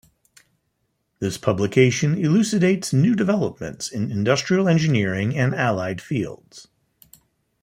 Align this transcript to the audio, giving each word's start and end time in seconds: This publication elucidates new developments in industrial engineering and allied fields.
This 1.19 1.37
publication 1.37 2.15
elucidates 2.17 2.91
new 2.91 3.13
developments 3.15 3.91
in 3.91 4.09
industrial 4.11 4.67
engineering 4.67 5.37
and 5.37 5.53
allied 5.53 6.01
fields. 6.01 6.67